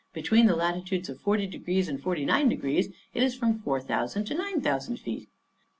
Between 0.13 0.47
the 0.47 0.55
latitudes 0.55 1.09
of 1.09 1.21
forty 1.21 1.45
degrees 1.45 1.87
and 1.87 2.01
forty 2.01 2.25
nine 2.25 2.49
degrees 2.49 2.87
it 3.13 3.21
is 3.21 3.35
from 3.35 3.59
four 3.59 3.79
thousand 3.79 4.25
to 4.25 4.33
nine 4.33 4.59
thousand 4.59 4.97
feet." 4.97 5.29